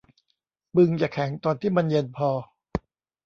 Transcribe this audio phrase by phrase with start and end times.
[0.75, 2.29] บึงจะแข็งตอนที่มันเย็นพอ